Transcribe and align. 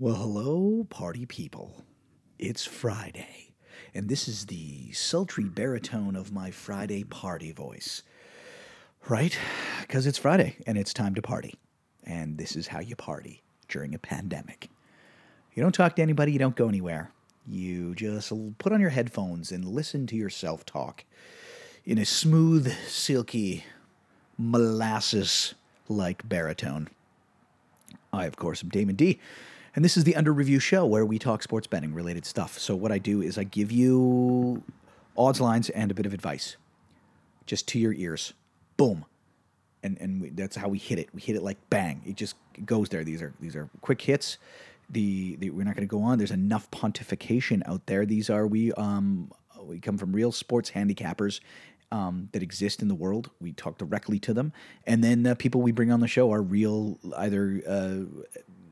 Well, 0.00 0.14
hello, 0.14 0.86
party 0.88 1.26
people. 1.26 1.84
It's 2.38 2.64
Friday, 2.64 3.52
and 3.92 4.08
this 4.08 4.28
is 4.28 4.46
the 4.46 4.90
sultry 4.92 5.44
baritone 5.44 6.16
of 6.16 6.32
my 6.32 6.50
Friday 6.50 7.04
party 7.04 7.52
voice. 7.52 8.02
Right? 9.10 9.38
Because 9.82 10.06
it's 10.06 10.16
Friday, 10.16 10.56
and 10.66 10.78
it's 10.78 10.94
time 10.94 11.14
to 11.16 11.20
party. 11.20 11.54
And 12.02 12.38
this 12.38 12.56
is 12.56 12.68
how 12.68 12.80
you 12.80 12.96
party 12.96 13.42
during 13.68 13.94
a 13.94 13.98
pandemic. 13.98 14.70
You 15.52 15.62
don't 15.62 15.74
talk 15.74 15.96
to 15.96 16.02
anybody, 16.02 16.32
you 16.32 16.38
don't 16.38 16.56
go 16.56 16.70
anywhere. 16.70 17.12
You 17.46 17.94
just 17.94 18.32
put 18.56 18.72
on 18.72 18.80
your 18.80 18.88
headphones 18.88 19.52
and 19.52 19.66
listen 19.66 20.06
to 20.06 20.16
yourself 20.16 20.64
talk 20.64 21.04
in 21.84 21.98
a 21.98 22.06
smooth, 22.06 22.72
silky, 22.86 23.66
molasses 24.38 25.54
like 25.90 26.26
baritone. 26.26 26.88
I, 28.14 28.24
of 28.24 28.36
course, 28.36 28.62
am 28.62 28.70
Damon 28.70 28.96
D. 28.96 29.20
And 29.74 29.84
this 29.84 29.96
is 29.96 30.04
the 30.04 30.16
Under 30.16 30.32
Review 30.32 30.58
Show 30.58 30.84
where 30.84 31.06
we 31.06 31.18
talk 31.18 31.42
sports 31.42 31.66
betting 31.66 31.94
related 31.94 32.26
stuff. 32.26 32.58
So, 32.58 32.74
what 32.74 32.90
I 32.90 32.98
do 32.98 33.22
is 33.22 33.38
I 33.38 33.44
give 33.44 33.70
you 33.70 34.62
odds 35.16 35.40
lines 35.40 35.70
and 35.70 35.90
a 35.90 35.94
bit 35.94 36.06
of 36.06 36.14
advice 36.14 36.56
just 37.46 37.68
to 37.68 37.78
your 37.78 37.92
ears. 37.92 38.32
Boom. 38.76 39.04
And, 39.82 39.96
and 40.00 40.20
we, 40.20 40.30
that's 40.30 40.56
how 40.56 40.68
we 40.68 40.78
hit 40.78 40.98
it. 40.98 41.08
We 41.14 41.20
hit 41.20 41.36
it 41.36 41.42
like 41.42 41.58
bang. 41.70 42.02
It 42.04 42.16
just 42.16 42.34
goes 42.64 42.88
there. 42.88 43.04
These 43.04 43.22
are 43.22 43.32
these 43.40 43.54
are 43.54 43.70
quick 43.80 44.02
hits. 44.02 44.38
The, 44.90 45.36
the 45.36 45.50
we're 45.50 45.64
not 45.64 45.76
going 45.76 45.86
to 45.86 45.90
go 45.90 46.02
on. 46.02 46.18
There's 46.18 46.32
enough 46.32 46.68
pontification 46.72 47.62
out 47.66 47.86
there. 47.86 48.04
These 48.04 48.28
are 48.28 48.46
we 48.46 48.72
um 48.72 49.30
we 49.62 49.78
come 49.78 49.98
from 49.98 50.12
real 50.12 50.32
sports 50.32 50.72
handicappers 50.72 51.40
um, 51.92 52.28
that 52.32 52.42
exist 52.42 52.82
in 52.82 52.88
the 52.88 52.94
world. 52.94 53.30
We 53.40 53.52
talk 53.52 53.78
directly 53.78 54.18
to 54.20 54.34
them, 54.34 54.52
and 54.84 55.04
then 55.04 55.22
the 55.22 55.36
people 55.36 55.60
we 55.60 55.70
bring 55.70 55.92
on 55.92 56.00
the 56.00 56.08
show 56.08 56.32
are 56.32 56.42
real 56.42 56.98
either 57.16 57.62
uh, 57.68 58.22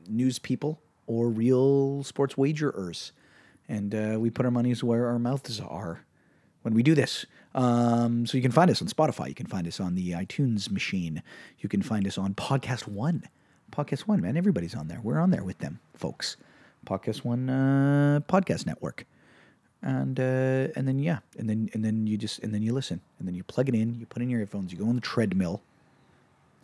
news 0.07 0.39
people 0.39 0.81
or 1.09 1.29
real 1.29 2.03
sports 2.03 2.35
wagerers, 2.35 3.11
and 3.67 3.93
uh, 3.93 4.17
we 4.19 4.29
put 4.29 4.45
our 4.45 4.51
monies 4.51 4.83
where 4.83 5.07
our 5.07 5.19
mouths 5.19 5.59
are 5.59 6.05
when 6.61 6.73
we 6.73 6.83
do 6.83 6.95
this. 6.95 7.25
Um, 7.55 8.25
so 8.25 8.37
you 8.37 8.41
can 8.41 8.51
find 8.51 8.69
us 8.69 8.81
on 8.81 8.87
Spotify. 8.87 9.27
You 9.27 9.35
can 9.35 9.47
find 9.47 9.67
us 9.67 9.79
on 9.79 9.95
the 9.95 10.11
iTunes 10.11 10.69
machine. 10.71 11.23
You 11.59 11.67
can 11.67 11.81
find 11.81 12.05
us 12.05 12.17
on 12.17 12.35
Podcast 12.35 12.87
One. 12.87 13.23
Podcast 13.71 14.01
One, 14.01 14.21
man, 14.21 14.37
everybody's 14.37 14.75
on 14.75 14.87
there. 14.87 14.99
We're 15.01 15.19
on 15.19 15.31
there 15.31 15.43
with 15.43 15.57
them, 15.57 15.79
folks. 15.95 16.37
Podcast 16.85 17.25
One 17.25 17.49
uh, 17.49 18.19
podcast 18.29 18.65
network 18.65 19.05
and 19.81 20.19
uh, 20.19 20.67
and 20.75 20.87
then 20.87 20.99
yeah, 20.99 21.19
and 21.37 21.49
then 21.49 21.69
and 21.73 21.83
then 21.83 22.05
you 22.07 22.17
just 22.17 22.39
and 22.39 22.53
then 22.53 22.61
you 22.61 22.73
listen, 22.73 23.01
and 23.17 23.27
then 23.27 23.35
you 23.35 23.43
plug 23.43 23.69
it 23.69 23.75
in, 23.75 23.95
you 23.95 24.05
put 24.05 24.21
in 24.21 24.29
your 24.29 24.41
earphones, 24.41 24.71
you 24.71 24.77
go 24.77 24.87
on 24.87 24.95
the 24.95 25.01
treadmill. 25.01 25.61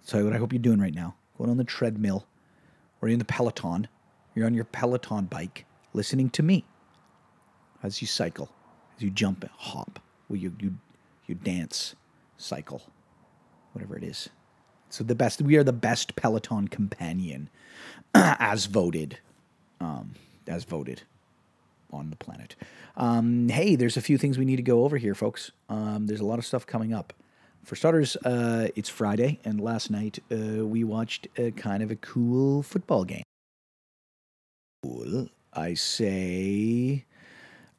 So 0.03 0.23
what 0.23 0.34
I 0.34 0.38
hope 0.38 0.53
you're 0.53 0.62
doing 0.62 0.80
right 0.80 0.94
now, 0.94 1.16
going 1.38 1.50
on 1.50 1.58
the 1.58 1.64
treadmill, 1.64 2.28
or 3.02 3.08
in 3.08 3.19
the 3.19 3.25
Peloton, 3.25 3.88
you're 4.36 4.45
on 4.45 4.53
your 4.53 4.66
Peloton 4.66 5.25
bike, 5.25 5.66
listening 5.94 6.30
to 6.31 6.44
me 6.44 6.66
as 7.81 8.02
you 8.02 8.08
cycle, 8.08 8.50
as 8.95 9.02
you 9.02 9.09
jump, 9.09 9.44
and 9.44 9.52
hop, 9.55 10.00
well, 10.30 10.38
you 10.38 10.53
you 10.59 10.75
you 11.25 11.36
dance, 11.36 11.95
cycle, 12.38 12.83
whatever 13.72 13.97
it 13.97 14.03
is. 14.03 14.30
So 14.89 15.03
the 15.03 15.16
best, 15.16 15.41
we 15.41 15.58
are 15.58 15.63
the 15.63 15.73
best 15.73 16.16
Peloton 16.16 16.67
companion, 16.67 17.50
as 18.13 18.66
voted, 18.66 19.19
um, 19.80 20.13
as 20.47 20.63
voted 20.63 21.02
on 21.91 22.09
the 22.09 22.16
planet. 22.16 22.56
Um, 22.95 23.50
hey, 23.50 23.75
there's 23.75 23.97
a 23.97 24.02
few 24.02 24.17
things 24.17 24.38
we 24.38 24.45
need 24.45 24.56
to 24.58 24.61
go 24.61 24.83
over 24.83 24.97
here, 24.97 25.16
folks. 25.16 25.52
Um, 25.69 26.08
there's 26.08 26.22
a 26.22 26.25
lot 26.25 26.39
of 26.39 26.45
stuff 26.45 26.66
coming 26.66 26.94
up. 26.94 27.13
For 27.63 27.75
starters, 27.75 28.16
uh, 28.17 28.67
it's 28.75 28.89
Friday, 28.89 29.39
and 29.44 29.59
last 29.59 29.89
night 29.89 30.19
uh, 30.31 30.66
we 30.66 30.83
watched 30.83 31.28
a 31.36 31.52
kind 31.52 31.81
of 31.81 31.89
a 31.89 31.95
cool 31.95 32.61
football 32.61 33.03
game. 33.03 33.25
I 35.56 35.73
say. 35.73 37.06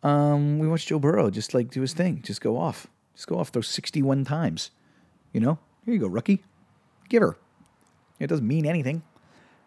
Um, 0.03 0.59
we 0.59 0.69
watch 0.69 0.87
Joe 0.87 0.99
Burrow 0.99 1.31
just 1.31 1.55
like 1.55 1.71
do 1.71 1.81
his 1.81 1.93
thing, 1.93 2.23
just 2.23 2.41
go 2.41 2.57
off, 2.57 2.87
just 3.15 3.27
go 3.27 3.39
off 3.39 3.53
those 3.53 3.69
61 3.69 4.25
times. 4.25 4.71
You 5.33 5.41
know, 5.41 5.59
here 5.84 5.95
you 5.95 6.00
go, 6.00 6.06
rookie. 6.06 6.45
Give 7.09 7.23
her. 7.23 7.37
It 8.19 8.28
doesn't 8.28 8.47
mean 8.47 8.67
anything. 8.67 9.03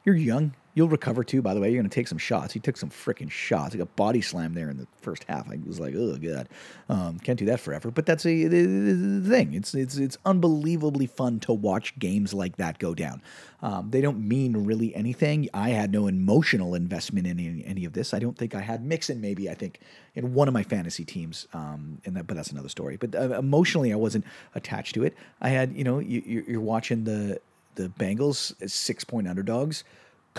You're 0.05 0.15
young. 0.15 0.55
You'll 0.79 0.87
recover 0.87 1.25
too, 1.25 1.41
by 1.41 1.53
the 1.53 1.59
way. 1.59 1.69
You're 1.69 1.81
going 1.81 1.89
to 1.89 1.93
take 1.93 2.07
some 2.07 2.17
shots. 2.17 2.53
He 2.53 2.61
took 2.61 2.77
some 2.77 2.89
freaking 2.89 3.29
shots. 3.29 3.73
He 3.73 3.79
got 3.79 3.93
body 3.97 4.21
slam 4.21 4.53
there 4.53 4.69
in 4.69 4.77
the 4.77 4.87
first 5.01 5.25
half. 5.25 5.51
I 5.51 5.59
was 5.67 5.77
like, 5.77 5.93
oh, 5.93 6.15
God. 6.15 6.47
Um, 6.87 7.19
can't 7.19 7.37
do 7.37 7.43
that 7.47 7.59
forever. 7.59 7.91
But 7.91 8.05
that's 8.05 8.25
a, 8.25 8.45
the 8.45 9.21
thing. 9.27 9.53
It's, 9.53 9.73
it's, 9.73 9.97
it's 9.97 10.17
unbelievably 10.23 11.07
fun 11.07 11.41
to 11.41 11.51
watch 11.51 11.99
games 11.99 12.33
like 12.33 12.55
that 12.55 12.79
go 12.79 12.95
down. 12.95 13.21
Um, 13.61 13.89
they 13.91 13.99
don't 13.99 14.25
mean 14.25 14.53
really 14.63 14.95
anything. 14.95 15.49
I 15.53 15.71
had 15.71 15.91
no 15.91 16.07
emotional 16.07 16.75
investment 16.75 17.27
in 17.27 17.37
any, 17.41 17.65
any 17.65 17.83
of 17.83 17.91
this. 17.91 18.13
I 18.13 18.19
don't 18.19 18.37
think 18.37 18.55
I 18.55 18.61
had 18.61 18.85
Mixon, 18.85 19.19
maybe, 19.19 19.49
I 19.49 19.55
think, 19.55 19.81
in 20.15 20.33
one 20.33 20.47
of 20.47 20.53
my 20.53 20.63
fantasy 20.63 21.03
teams. 21.03 21.45
Um, 21.53 21.99
and 22.05 22.15
that, 22.15 22.25
but 22.25 22.37
that's 22.37 22.51
another 22.51 22.69
story. 22.69 22.95
But 22.95 23.15
uh, 23.15 23.37
emotionally, 23.37 23.91
I 23.91 23.97
wasn't 23.97 24.23
attached 24.55 24.95
to 24.95 25.03
it. 25.03 25.13
I 25.41 25.49
had, 25.49 25.75
you 25.75 25.83
know, 25.83 25.99
you, 25.99 26.23
you're 26.25 26.43
you're 26.43 26.61
watching 26.61 27.03
the, 27.03 27.41
the 27.75 27.89
Bengals 27.89 28.53
as 28.61 28.73
six 28.73 29.03
point 29.03 29.27
underdogs 29.27 29.83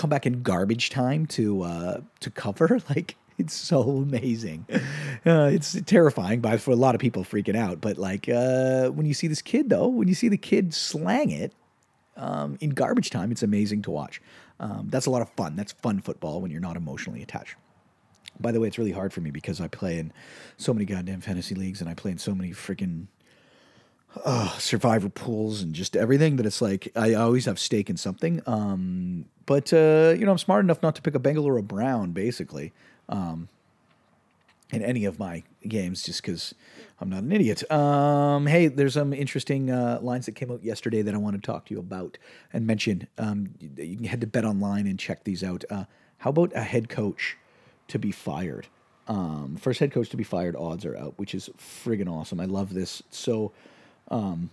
come 0.01 0.09
back 0.09 0.25
in 0.25 0.43
garbage 0.43 0.89
time 0.89 1.27
to 1.27 1.63
uh, 1.63 2.01
to 2.21 2.31
cover. 2.31 2.81
Like 2.91 3.17
it's 3.39 3.55
so 3.55 3.83
amazing. 3.83 4.67
Uh, 5.25 5.51
it's 5.53 5.81
terrifying, 5.83 6.41
but 6.41 6.61
for 6.61 6.73
a 6.73 6.77
lot 6.77 6.95
of 6.95 7.01
people 7.01 7.25
freaking 7.25 7.57
out. 7.57 7.81
But 7.81 7.99
like 7.99 8.29
uh, 8.29 8.89
when 8.89 9.07
you 9.07 9.15
see 9.15 9.29
this 9.29 9.43
kid, 9.43 9.71
though, 9.71 9.87
when 9.87 10.09
you 10.09 10.15
see 10.15 10.29
the 10.29 10.37
kid 10.37 10.75
slang 10.75 11.31
it 11.31 11.53
um, 12.17 12.57
in 12.61 12.71
garbage 12.71 13.11
time, 13.11 13.31
it's 13.31 13.43
amazing 13.43 13.83
to 13.83 13.91
watch. 13.91 14.21
Um, 14.59 14.89
that's 14.91 15.07
a 15.07 15.11
lot 15.11 15.23
of 15.23 15.31
fun. 15.31 15.57
That's 15.57 15.73
fun 15.73 16.01
football 16.01 16.41
when 16.41 16.51
you're 16.51 16.61
not 16.61 16.77
emotionally 16.77 17.23
attached. 17.23 17.57
By 18.41 18.53
the 18.53 18.61
way, 18.61 18.69
it's 18.69 18.79
really 18.79 18.93
hard 18.93 19.13
for 19.13 19.21
me 19.21 19.31
because 19.31 19.61
I 19.61 19.69
play 19.69 19.99
in 19.99 20.13
so 20.57 20.75
many 20.75 20.85
goddamn 20.85 21.21
fantasy 21.21 21.55
leagues 21.55 21.81
and 21.81 21.89
I 21.89 21.95
play 21.95 22.11
in 22.11 22.19
so 22.19 22.35
many 22.35 22.51
freaking 22.51 23.07
uh, 24.25 24.59
survivor 24.59 25.09
pools 25.09 25.63
and 25.63 25.75
just 25.75 25.97
everything 25.97 26.37
that 26.37 26.47
it's 26.47 26.61
like 26.61 26.91
I 26.97 27.15
always 27.15 27.45
have 27.45 27.59
stake 27.59 27.89
in 27.89 27.97
something. 27.97 28.43
Um, 28.47 29.27
but 29.51 29.73
uh, 29.73 30.15
you 30.17 30.25
know, 30.25 30.31
I'm 30.31 30.39
smart 30.39 30.65
enough 30.65 30.81
not 30.81 30.95
to 30.95 31.03
pick 31.03 31.17
a 31.17 31.19
Bengal 31.19 31.45
or 31.45 31.59
a 31.59 31.63
Brown, 31.63 32.13
basically, 32.13 32.73
um, 33.09 33.49
in 34.71 34.81
any 34.81 35.05
of 35.05 35.19
my 35.19 35.43
games, 35.67 36.05
just 36.05 36.23
because 36.23 36.55
I'm 37.01 37.11
not 37.11 37.25
an 37.25 37.33
idiot. 37.33 37.69
Um, 37.69 38.47
hey, 38.47 38.69
there's 38.69 38.95
some 38.95 39.13
interesting 39.13 39.69
uh, 39.69 39.99
lines 40.03 40.27
that 40.27 40.37
came 40.37 40.53
out 40.53 40.63
yesterday 40.63 41.03
that 41.03 41.13
I 41.13 41.17
want 41.17 41.35
to 41.35 41.43
talk 41.43 41.65
to 41.67 41.75
you 41.75 41.81
about 41.81 42.17
and 42.53 42.65
mention. 42.65 43.09
Um, 43.19 43.55
you 43.61 43.97
can 43.97 44.05
head 44.05 44.21
to 44.21 44.29
Bet 44.29 44.45
Online 44.45 44.87
and 44.87 45.01
check 45.01 45.25
these 45.25 45.43
out. 45.43 45.65
Uh, 45.69 45.87
how 46.19 46.31
about 46.31 46.53
a 46.55 46.63
head 46.63 46.89
coach 46.89 47.37
to 47.89 47.99
be 47.99 48.13
fired? 48.13 48.69
Um, 49.09 49.57
first 49.61 49.81
head 49.81 49.91
coach 49.91 50.11
to 50.11 50.17
be 50.17 50.23
fired 50.23 50.55
odds 50.55 50.85
are 50.85 50.97
out, 50.97 51.15
which 51.17 51.35
is 51.35 51.51
friggin' 51.59 52.09
awesome. 52.09 52.39
I 52.39 52.45
love 52.45 52.73
this. 52.73 53.03
So 53.11 53.51
um, 54.13 54.51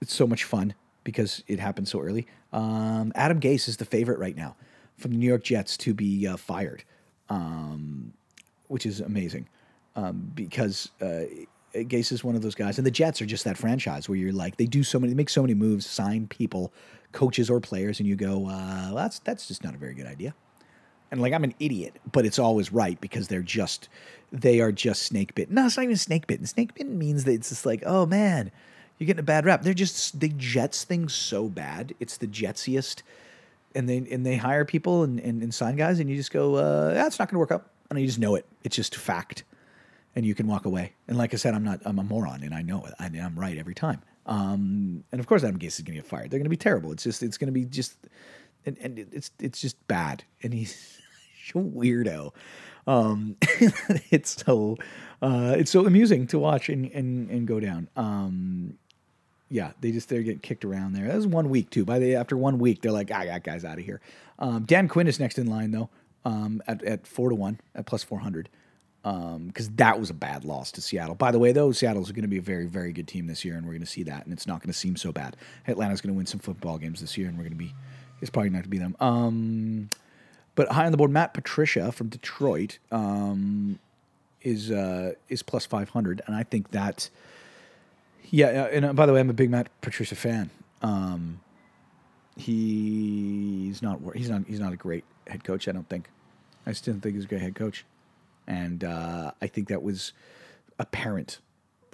it's 0.00 0.14
so 0.14 0.28
much 0.28 0.44
fun 0.44 0.74
because 1.04 1.42
it 1.46 1.58
happened 1.58 1.88
so 1.88 2.00
early. 2.00 2.26
Um, 2.52 3.12
Adam 3.14 3.40
Gase 3.40 3.68
is 3.68 3.76
the 3.76 3.84
favorite 3.84 4.18
right 4.18 4.36
now 4.36 4.56
from 4.96 5.12
the 5.12 5.16
New 5.16 5.26
York 5.26 5.44
Jets 5.44 5.76
to 5.78 5.94
be 5.94 6.26
uh, 6.26 6.36
fired, 6.36 6.84
um, 7.28 8.12
which 8.68 8.84
is 8.86 9.00
amazing 9.00 9.48
um, 9.96 10.30
because 10.34 10.90
uh, 11.00 11.24
Gase 11.74 12.12
is 12.12 12.24
one 12.24 12.34
of 12.34 12.42
those 12.42 12.54
guys, 12.54 12.78
and 12.78 12.86
the 12.86 12.90
Jets 12.90 13.22
are 13.22 13.26
just 13.26 13.44
that 13.44 13.56
franchise 13.56 14.08
where 14.08 14.18
you're 14.18 14.32
like 14.32 14.56
they 14.56 14.66
do 14.66 14.82
so 14.82 14.98
many, 14.98 15.12
they 15.12 15.16
make 15.16 15.30
so 15.30 15.42
many 15.42 15.54
moves, 15.54 15.86
sign 15.86 16.26
people, 16.26 16.72
coaches 17.12 17.48
or 17.48 17.60
players, 17.60 18.00
and 18.00 18.08
you 18.08 18.16
go, 18.16 18.46
uh, 18.46 18.86
well, 18.86 18.94
that's 18.96 19.18
that's 19.20 19.48
just 19.48 19.64
not 19.64 19.74
a 19.74 19.78
very 19.78 19.94
good 19.94 20.06
idea. 20.06 20.34
And 21.10 21.20
like 21.20 21.32
I'm 21.32 21.44
an 21.44 21.54
idiot, 21.58 21.96
but 22.12 22.24
it's 22.24 22.38
always 22.38 22.72
right 22.72 23.00
because 23.00 23.28
they're 23.28 23.42
just 23.42 23.88
they 24.32 24.60
are 24.60 24.72
just 24.72 25.02
snake 25.02 25.34
bitten. 25.34 25.54
No, 25.54 25.66
it's 25.66 25.76
not 25.76 25.84
even 25.84 25.96
snake 25.96 26.26
bitten. 26.26 26.46
Snake 26.46 26.74
bitten 26.74 26.98
means 26.98 27.24
that 27.24 27.32
it's 27.32 27.48
just 27.48 27.66
like, 27.66 27.82
oh 27.84 28.06
man, 28.06 28.50
you're 29.00 29.06
getting 29.06 29.20
a 29.20 29.24
bad 29.24 29.46
rap. 29.46 29.62
They're 29.62 29.72
just 29.72 30.20
they 30.20 30.28
jets 30.28 30.84
things 30.84 31.14
so 31.14 31.48
bad. 31.48 31.94
It's 31.98 32.18
the 32.18 32.26
jetsiest. 32.26 33.02
And 33.74 33.88
they 33.88 33.96
and 34.10 34.26
they 34.26 34.36
hire 34.36 34.66
people 34.66 35.04
and, 35.04 35.18
and, 35.18 35.42
and 35.42 35.54
sign 35.54 35.76
guys 35.76 36.00
and 36.00 36.10
you 36.10 36.16
just 36.16 36.30
go, 36.30 36.56
uh, 36.56 36.92
that's 36.92 37.18
not 37.18 37.28
gonna 37.30 37.38
work 37.38 37.50
out. 37.50 37.70
And 37.88 37.98
you 37.98 38.06
just 38.06 38.18
know 38.18 38.34
it. 38.34 38.44
It's 38.62 38.76
just 38.76 38.94
fact. 38.94 39.44
And 40.14 40.26
you 40.26 40.34
can 40.34 40.46
walk 40.46 40.66
away. 40.66 40.92
And 41.08 41.16
like 41.16 41.32
I 41.32 41.38
said, 41.38 41.54
I'm 41.54 41.64
not 41.64 41.80
I'm 41.86 41.98
a 41.98 42.02
moron 42.02 42.42
and 42.42 42.54
I 42.54 42.60
know 42.60 42.84
it. 42.84 42.92
I, 42.98 43.06
I'm 43.06 43.38
right 43.38 43.56
every 43.56 43.74
time. 43.74 44.02
Um, 44.26 45.02
and 45.10 45.18
of 45.18 45.26
course 45.26 45.42
Adam 45.44 45.58
Gase 45.58 45.78
is 45.78 45.80
gonna 45.80 45.96
get 45.96 46.06
fired. 46.06 46.30
They're 46.30 46.38
gonna 46.38 46.50
be 46.50 46.58
terrible. 46.58 46.92
It's 46.92 47.04
just 47.04 47.22
it's 47.22 47.38
gonna 47.38 47.52
be 47.52 47.64
just 47.64 47.94
and, 48.66 48.76
and 48.82 48.98
it's 48.98 49.30
it's 49.40 49.62
just 49.62 49.88
bad. 49.88 50.24
And 50.42 50.52
he's 50.52 51.00
a 51.54 51.58
weirdo. 51.58 52.34
Um, 52.86 53.36
it's 54.10 54.44
so 54.44 54.76
uh, 55.22 55.54
it's 55.56 55.70
so 55.70 55.86
amusing 55.86 56.26
to 56.26 56.38
watch 56.38 56.68
and 56.68 56.90
and, 56.92 57.30
and 57.30 57.46
go 57.46 57.60
down. 57.60 57.88
Um, 57.96 58.74
yeah, 59.50 59.72
they 59.80 59.92
just 59.92 60.08
they're 60.08 60.22
getting 60.22 60.40
kicked 60.40 60.64
around 60.64 60.94
there. 60.94 61.08
That 61.08 61.16
was 61.16 61.26
one 61.26 61.50
week 61.50 61.68
too. 61.70 61.84
By 61.84 61.98
the 61.98 62.14
after 62.14 62.36
one 62.36 62.58
week, 62.58 62.80
they're 62.80 62.92
like, 62.92 63.10
I 63.10 63.26
got 63.26 63.42
guys 63.42 63.64
out 63.64 63.78
of 63.78 63.84
here. 63.84 64.00
Um, 64.38 64.64
Dan 64.64 64.88
Quinn 64.88 65.06
is 65.06 65.20
next 65.20 65.38
in 65.38 65.46
line 65.46 65.72
though, 65.72 65.90
um, 66.24 66.62
at 66.66 66.82
at 66.84 67.06
four 67.06 67.28
to 67.28 67.34
one 67.34 67.60
at 67.74 67.84
plus 67.84 68.02
four 68.02 68.20
hundred. 68.20 68.48
Because 69.02 69.70
that 69.76 69.98
was 69.98 70.10
a 70.10 70.14
bad 70.14 70.44
loss 70.44 70.70
to 70.72 70.82
Seattle. 70.82 71.14
By 71.14 71.30
the 71.30 71.38
way, 71.38 71.52
though, 71.52 71.72
Seattle's 71.72 72.12
going 72.12 72.20
to 72.20 72.28
be 72.28 72.36
a 72.36 72.42
very, 72.42 72.66
very 72.66 72.92
good 72.92 73.08
team 73.08 73.28
this 73.28 73.46
year, 73.46 73.56
and 73.56 73.64
we're 73.64 73.72
going 73.72 73.80
to 73.80 73.86
see 73.86 74.02
that, 74.02 74.24
and 74.24 74.32
it's 74.34 74.46
not 74.46 74.60
going 74.60 74.70
to 74.70 74.78
seem 74.78 74.94
so 74.94 75.10
bad. 75.10 75.38
Atlanta's 75.66 76.02
going 76.02 76.12
to 76.12 76.16
win 76.18 76.26
some 76.26 76.38
football 76.38 76.76
games 76.76 77.00
this 77.00 77.16
year, 77.16 77.26
and 77.26 77.38
we're 77.38 77.44
going 77.44 77.54
to 77.54 77.58
be. 77.58 77.72
It's 78.20 78.28
probably 78.28 78.50
not 78.50 78.64
to 78.64 78.68
be 78.68 78.76
them. 78.76 78.94
Um, 79.00 79.88
But 80.54 80.70
high 80.72 80.84
on 80.84 80.90
the 80.92 80.98
board, 80.98 81.10
Matt 81.10 81.32
Patricia 81.32 81.90
from 81.92 82.08
Detroit 82.08 82.78
um, 82.92 83.78
is 84.42 84.70
uh, 84.70 85.14
is 85.30 85.42
plus 85.42 85.64
five 85.64 85.88
hundred, 85.88 86.20
and 86.26 86.36
I 86.36 86.42
think 86.42 86.70
that. 86.72 87.08
Yeah, 88.30 88.46
uh, 88.46 88.66
and 88.66 88.84
uh, 88.84 88.92
by 88.92 89.06
the 89.06 89.12
way, 89.12 89.20
I'm 89.20 89.30
a 89.30 89.34
big 89.34 89.50
Matt 89.50 89.68
Patricia 89.80 90.14
fan. 90.14 90.50
Um, 90.82 91.40
he's 92.36 93.82
not 93.82 94.00
he's 94.14 94.30
not 94.30 94.42
he's 94.46 94.60
not 94.60 94.72
a 94.72 94.76
great 94.76 95.04
head 95.26 95.44
coach. 95.44 95.68
I 95.68 95.72
don't 95.72 95.88
think. 95.88 96.08
I 96.66 96.72
still 96.72 96.94
didn't 96.94 97.02
think 97.02 97.14
he's 97.16 97.24
a 97.24 97.28
great 97.28 97.40
head 97.40 97.54
coach, 97.54 97.84
and 98.46 98.84
uh, 98.84 99.32
I 99.40 99.46
think 99.46 99.68
that 99.68 99.82
was 99.82 100.12
apparent 100.78 101.38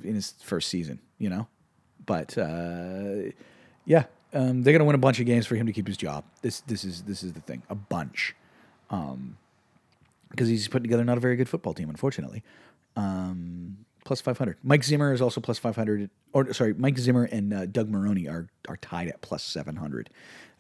in 0.03 0.15
his 0.15 0.35
first 0.43 0.69
season. 0.69 0.99
You 1.19 1.31
know, 1.31 1.47
but 2.05 2.37
uh, 2.37 3.33
yeah, 3.85 4.05
um, 4.35 4.63
they're 4.63 4.73
gonna 4.73 4.85
win 4.85 4.95
a 4.95 4.99
bunch 4.99 5.21
of 5.21 5.27
games 5.27 5.47
for 5.47 5.57
him 5.57 5.67
to 5.67 5.73
keep 5.73 5.87
his 5.87 5.97
job. 5.97 6.25
This 6.43 6.61
this 6.61 6.85
is 6.85 7.03
this 7.03 7.23
is 7.23 7.33
the 7.33 7.41
thing, 7.41 7.63
a 7.71 7.75
bunch, 7.75 8.35
because 8.89 9.13
um, 9.13 9.37
he's 10.37 10.69
put 10.69 10.83
together 10.83 11.05
not 11.05 11.17
a 11.17 11.21
very 11.21 11.37
good 11.37 11.49
football 11.49 11.73
team, 11.75 11.89
unfortunately. 11.89 12.43
Um, 12.97 13.86
plus 14.07 14.21
500. 14.21 14.57
Mike 14.63 14.85
Zimmer 14.85 15.13
is 15.13 15.21
also 15.21 15.41
plus 15.41 15.59
500. 15.59 16.09
Or 16.33 16.53
sorry, 16.55 16.73
Mike 16.75 16.97
Zimmer 16.97 17.25
and 17.25 17.53
uh, 17.53 17.67
Doug 17.67 17.91
Marrone 17.91 18.31
are 18.31 18.49
are 18.69 18.77
tied 18.79 19.09
at 19.09 19.21
plus 19.21 19.43
700 19.43 20.09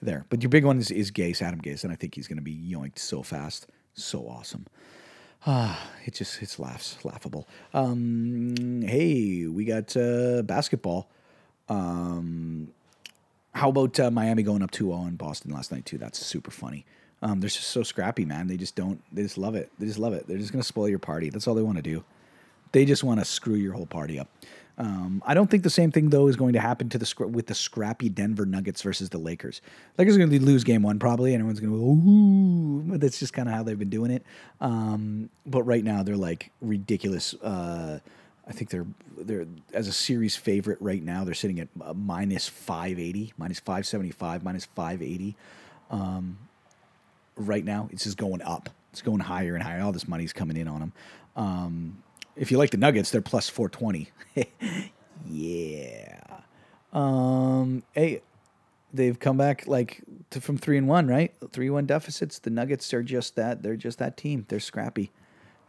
there. 0.02 0.26
But 0.28 0.42
your 0.42 0.50
big 0.50 0.64
one 0.64 0.78
is, 0.78 0.90
is 0.90 1.10
Gase, 1.10 1.40
Adam 1.40 1.60
Gase, 1.60 1.84
and 1.84 1.92
I 1.92 1.96
think 1.96 2.16
he's 2.16 2.26
going 2.26 2.38
to 2.38 2.42
be 2.42 2.54
yoinked 2.54 2.98
so 2.98 3.22
fast, 3.22 3.68
so 3.94 4.28
awesome. 4.28 4.66
Ah, 5.46 5.90
it 6.04 6.14
just 6.14 6.42
it's 6.42 6.58
laughs 6.58 6.98
laughable. 7.04 7.46
Um, 7.72 8.82
hey, 8.84 9.46
we 9.46 9.64
got 9.64 9.96
uh, 9.96 10.42
basketball. 10.42 11.08
Um, 11.68 12.72
how 13.54 13.70
about 13.70 13.98
uh, 14.00 14.10
Miami 14.10 14.42
going 14.42 14.62
up 14.62 14.72
2-0 14.72 15.08
in 15.08 15.16
Boston 15.16 15.52
last 15.52 15.70
night 15.70 15.86
too? 15.86 15.98
That's 15.98 16.18
super 16.18 16.50
funny. 16.50 16.84
Um, 17.22 17.40
they're 17.40 17.48
just 17.48 17.68
so 17.68 17.82
scrappy, 17.82 18.24
man. 18.24 18.48
They 18.48 18.56
just 18.56 18.74
don't. 18.74 19.02
They 19.12 19.22
just 19.22 19.38
love 19.38 19.54
it. 19.54 19.70
They 19.78 19.86
just 19.86 19.98
love 19.98 20.12
it. 20.14 20.26
They're 20.26 20.36
just 20.36 20.52
gonna 20.52 20.64
spoil 20.64 20.88
your 20.88 20.98
party. 20.98 21.30
That's 21.30 21.46
all 21.46 21.54
they 21.54 21.62
want 21.62 21.76
to 21.76 21.82
do. 21.82 22.04
They 22.72 22.84
just 22.84 23.04
want 23.04 23.20
to 23.20 23.24
screw 23.24 23.54
your 23.54 23.72
whole 23.72 23.86
party 23.86 24.18
up. 24.18 24.28
Um, 24.78 25.22
I 25.24 25.32
don't 25.32 25.50
think 25.50 25.62
the 25.62 25.70
same 25.70 25.90
thing 25.90 26.10
though 26.10 26.26
is 26.26 26.36
going 26.36 26.52
to 26.52 26.60
happen 26.60 26.90
to 26.90 26.98
the 26.98 27.28
with 27.28 27.46
the 27.46 27.54
scrappy 27.54 28.10
Denver 28.10 28.44
Nuggets 28.44 28.82
versus 28.82 29.08
the 29.08 29.18
Lakers. 29.18 29.62
Lakers 29.96 30.16
are 30.16 30.18
going 30.18 30.30
to 30.30 30.44
lose 30.44 30.64
game 30.64 30.82
one 30.82 30.98
probably, 30.98 31.32
and 31.32 31.40
everyone's 31.40 31.60
going 31.60 31.72
to 31.72 31.78
go 31.78 31.84
ooh. 31.84 32.82
But 32.90 33.00
that's 33.00 33.18
just 33.18 33.32
kind 33.32 33.48
of 33.48 33.54
how 33.54 33.62
they've 33.62 33.78
been 33.78 33.88
doing 33.88 34.10
it. 34.10 34.22
Um, 34.60 35.30
but 35.46 35.62
right 35.62 35.82
now 35.82 36.02
they're 36.02 36.16
like 36.16 36.50
ridiculous. 36.60 37.32
Uh, 37.34 38.00
I 38.46 38.52
think 38.52 38.68
they're 38.68 38.86
they're 39.16 39.46
as 39.72 39.88
a 39.88 39.92
series 39.92 40.36
favorite 40.36 40.78
right 40.80 41.02
now. 41.02 41.24
They're 41.24 41.34
sitting 41.34 41.58
at 41.58 41.68
uh, 41.80 41.94
minus 41.94 42.46
five 42.46 42.98
eighty, 42.98 43.32
minus 43.38 43.60
five 43.60 43.86
seventy 43.86 44.10
five, 44.10 44.44
minus 44.44 44.66
five 44.66 45.00
eighty. 45.00 45.36
Um, 45.90 46.36
right 47.36 47.64
now, 47.64 47.88
it's 47.92 48.04
just 48.04 48.18
going 48.18 48.42
up. 48.42 48.68
It's 48.92 49.00
going 49.00 49.20
higher 49.20 49.54
and 49.54 49.62
higher. 49.62 49.80
All 49.80 49.92
this 49.92 50.06
money's 50.06 50.34
coming 50.34 50.56
in 50.58 50.68
on 50.68 50.80
them. 50.80 50.92
Um, 51.34 52.02
if 52.36 52.50
you 52.50 52.58
like 52.58 52.70
the 52.70 52.76
Nuggets, 52.76 53.10
they're 53.10 53.22
plus 53.22 53.48
420. 53.48 54.10
yeah. 55.26 56.22
Um, 56.92 57.82
hey, 57.92 58.22
they've 58.92 59.18
come 59.18 59.36
back 59.36 59.66
like 59.66 60.02
to, 60.30 60.40
from 60.40 60.56
three 60.58 60.78
and 60.78 60.88
one, 60.88 61.06
right? 61.06 61.34
Three 61.52 61.70
one 61.70 61.86
deficits. 61.86 62.38
The 62.38 62.50
Nuggets 62.50 62.92
are 62.94 63.02
just 63.02 63.36
that. 63.36 63.62
They're 63.62 63.76
just 63.76 63.98
that 63.98 64.16
team. 64.16 64.46
They're 64.48 64.60
scrappy, 64.60 65.12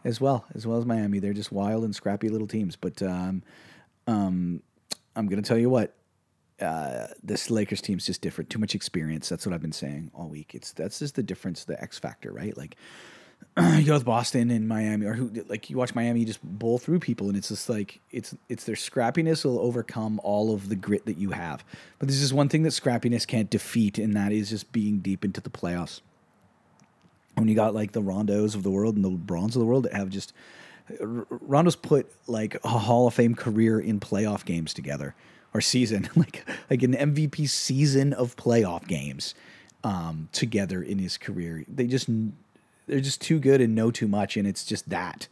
as 0.04 0.20
well 0.20 0.46
as 0.54 0.66
well 0.66 0.78
as 0.78 0.86
Miami. 0.86 1.18
They're 1.18 1.32
just 1.32 1.52
wild 1.52 1.84
and 1.84 1.94
scrappy 1.94 2.28
little 2.28 2.46
teams. 2.46 2.76
But 2.76 3.02
um, 3.02 3.42
um, 4.06 4.62
I'm 5.14 5.26
gonna 5.28 5.42
tell 5.42 5.58
you 5.58 5.70
what. 5.70 5.94
Uh, 6.60 7.06
this 7.22 7.52
Lakers 7.52 7.80
team's 7.80 8.04
just 8.04 8.20
different. 8.20 8.50
Too 8.50 8.58
much 8.58 8.74
experience. 8.74 9.28
That's 9.28 9.46
what 9.46 9.54
I've 9.54 9.62
been 9.62 9.70
saying 9.70 10.10
all 10.12 10.28
week. 10.28 10.56
It's 10.56 10.72
that's 10.72 10.98
just 10.98 11.14
the 11.14 11.22
difference, 11.22 11.64
the 11.64 11.80
X 11.80 12.00
factor, 12.00 12.32
right? 12.32 12.56
Like 12.56 12.74
you 13.58 13.84
go 13.84 13.94
with 13.94 14.04
Boston 14.04 14.50
and 14.50 14.68
Miami, 14.68 15.04
or 15.04 15.14
who 15.14 15.30
like 15.48 15.68
you 15.68 15.76
watch 15.76 15.94
Miami 15.94 16.24
just 16.24 16.42
bowl 16.42 16.78
through 16.78 17.00
people, 17.00 17.28
and 17.28 17.36
it's 17.36 17.48
just 17.48 17.68
like 17.68 18.00
it's 18.10 18.34
it's 18.48 18.64
their 18.64 18.76
scrappiness 18.76 19.44
will 19.44 19.58
overcome 19.58 20.20
all 20.22 20.54
of 20.54 20.68
the 20.68 20.76
grit 20.76 21.06
that 21.06 21.18
you 21.18 21.30
have. 21.30 21.64
But 21.98 22.08
there's 22.08 22.20
just 22.20 22.32
one 22.32 22.48
thing 22.48 22.62
that 22.62 22.70
scrappiness 22.70 23.26
can't 23.26 23.50
defeat, 23.50 23.98
and 23.98 24.14
that 24.14 24.32
is 24.32 24.50
just 24.50 24.70
being 24.70 24.98
deep 24.98 25.24
into 25.24 25.40
the 25.40 25.50
playoffs. 25.50 26.00
When 27.34 27.48
you 27.48 27.54
got 27.54 27.74
like 27.74 27.92
the 27.92 28.02
Rondos 28.02 28.54
of 28.54 28.62
the 28.62 28.70
world 28.70 28.96
and 28.96 29.04
the 29.04 29.10
Brons 29.10 29.56
of 29.56 29.60
the 29.60 29.66
world 29.66 29.84
that 29.84 29.92
have 29.92 30.08
just 30.10 30.32
Rondo's 31.00 31.76
put 31.76 32.10
like 32.26 32.56
a 32.64 32.68
Hall 32.68 33.06
of 33.06 33.14
Fame 33.14 33.34
career 33.34 33.80
in 33.80 34.00
playoff 34.00 34.44
games 34.44 34.72
together 34.72 35.14
or 35.52 35.60
season, 35.60 36.08
like 36.16 36.48
like 36.70 36.82
an 36.82 36.94
MVP 36.94 37.48
season 37.48 38.12
of 38.12 38.36
playoff 38.36 38.86
games 38.86 39.34
um, 39.84 40.28
together 40.32 40.82
in 40.82 40.98
his 40.98 41.16
career. 41.16 41.64
They 41.68 41.86
just 41.86 42.08
they're 42.88 43.00
just 43.00 43.20
too 43.20 43.38
good 43.38 43.60
and 43.60 43.74
know 43.74 43.90
too 43.90 44.08
much, 44.08 44.36
and 44.36 44.46
it's 44.46 44.64
just 44.64 44.88
that 44.88 45.28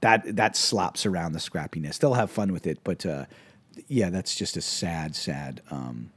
that 0.00 0.36
that 0.36 0.56
slaps 0.56 1.06
around 1.06 1.32
the 1.32 1.38
scrappiness. 1.38 1.98
They'll 1.98 2.14
have 2.14 2.30
fun 2.30 2.52
with 2.52 2.66
it, 2.66 2.78
but 2.84 3.06
uh, 3.06 3.26
yeah, 3.88 4.10
that's 4.10 4.34
just 4.34 4.56
a 4.56 4.60
sad, 4.60 5.16
sad 5.16 5.62
um, 5.70 6.10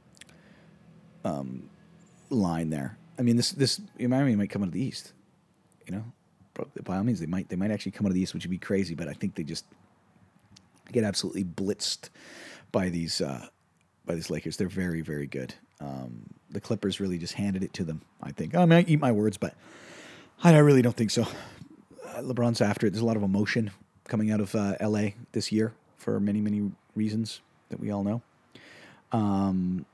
um, 1.24 1.70
line 2.30 2.70
there. 2.70 2.98
I 3.18 3.22
mean, 3.22 3.36
this 3.36 3.50
this 3.52 3.80
Miami 3.98 4.36
might 4.36 4.50
come 4.50 4.62
out 4.62 4.68
of 4.68 4.74
the 4.74 4.82
East, 4.82 5.12
you 5.86 5.94
know. 5.94 6.04
By 6.82 6.96
all 6.96 7.04
means, 7.04 7.20
they 7.20 7.26
might 7.26 7.48
they 7.48 7.56
might 7.56 7.70
actually 7.70 7.92
come 7.92 8.06
out 8.06 8.10
of 8.10 8.14
the 8.14 8.20
East, 8.20 8.34
which 8.34 8.44
would 8.44 8.50
be 8.50 8.58
crazy. 8.58 8.94
But 8.94 9.08
I 9.08 9.12
think 9.12 9.36
they 9.36 9.44
just 9.44 9.64
get 10.92 11.04
absolutely 11.04 11.44
blitzed 11.44 12.10
by 12.72 12.88
these 12.88 13.20
uh, 13.20 13.46
by 14.04 14.14
these 14.14 14.28
Lakers. 14.28 14.56
They're 14.56 14.68
very 14.68 15.00
very 15.00 15.26
good. 15.26 15.54
Um, 15.80 16.24
the 16.50 16.60
Clippers 16.60 16.98
really 16.98 17.18
just 17.18 17.34
handed 17.34 17.62
it 17.62 17.72
to 17.74 17.84
them. 17.84 18.02
I 18.22 18.32
think. 18.32 18.54
I 18.54 18.66
mean, 18.66 18.78
I 18.78 18.84
eat 18.88 19.00
my 19.00 19.12
words, 19.12 19.36
but 19.36 19.54
I 20.42 20.56
really 20.58 20.82
don't 20.82 20.96
think 20.96 21.10
so. 21.10 21.22
Uh, 21.22 22.20
LeBron's 22.20 22.60
after 22.60 22.86
it. 22.86 22.90
There's 22.90 23.02
a 23.02 23.06
lot 23.06 23.16
of 23.16 23.22
emotion 23.22 23.70
coming 24.04 24.30
out 24.30 24.40
of 24.40 24.54
uh, 24.54 24.76
LA 24.80 25.10
this 25.32 25.50
year 25.50 25.74
for 25.96 26.20
many, 26.20 26.40
many 26.40 26.70
reasons 26.94 27.40
that 27.70 27.80
we 27.80 27.90
all 27.90 28.04
know. 28.04 28.22
Um, 29.12 29.84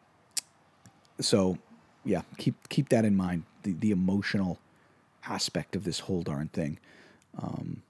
so, 1.21 1.59
yeah, 2.05 2.23
keep 2.37 2.69
keep 2.69 2.91
that 2.91 3.05
in 3.05 3.17
mind. 3.17 3.45
The 3.63 3.73
the 3.73 3.91
emotional 3.91 4.59
aspect 5.27 5.77
of 5.77 5.85
this 5.85 6.01
whole 6.01 6.23
darn 6.23 6.49
thing. 6.49 6.79
Um, 7.41 7.83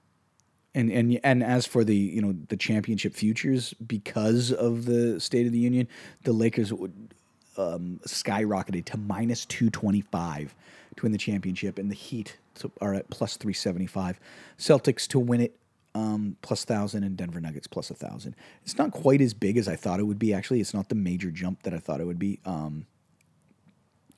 and 0.73 0.91
and 0.91 1.19
and 1.23 1.43
as 1.43 1.65
for 1.65 1.83
the 1.83 1.95
you 1.95 2.21
know 2.21 2.35
the 2.49 2.57
championship 2.57 3.13
futures, 3.13 3.73
because 3.85 4.51
of 4.51 4.85
the 4.85 5.19
State 5.19 5.45
of 5.45 5.51
the 5.51 5.59
Union, 5.59 5.87
the 6.23 6.33
Lakers 6.33 6.71
would 6.71 7.13
um, 7.57 7.99
skyrocketed 8.07 8.85
to 8.85 8.97
minus 8.97 9.45
two 9.45 9.69
twenty 9.69 10.01
five 10.01 10.55
to 10.95 11.03
win 11.03 11.11
the 11.11 11.17
championship, 11.17 11.77
and 11.77 11.91
the 11.91 11.95
Heat 11.95 12.37
are 12.81 12.93
at 12.93 13.09
plus 13.09 13.37
375. 13.37 14.19
Celtics 14.57 15.07
to 15.07 15.19
win 15.19 15.41
it 15.41 15.57
um, 15.93 16.37
plus 16.41 16.67
1,000 16.67 17.03
and 17.03 17.17
Denver 17.17 17.39
Nuggets 17.39 17.67
plus 17.67 17.89
1,000. 17.89 18.35
It's 18.63 18.77
not 18.77 18.91
quite 18.91 19.21
as 19.21 19.33
big 19.33 19.57
as 19.57 19.67
I 19.67 19.75
thought 19.75 19.99
it 19.99 20.03
would 20.03 20.19
be, 20.19 20.33
actually. 20.33 20.59
It's 20.59 20.73
not 20.73 20.89
the 20.89 20.95
major 20.95 21.31
jump 21.31 21.63
that 21.63 21.73
I 21.73 21.79
thought 21.79 22.01
it 22.01 22.05
would 22.05 22.19
be. 22.19 22.39
Um, 22.45 22.85